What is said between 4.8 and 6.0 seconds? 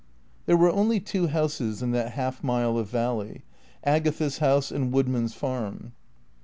Woodman's Farm.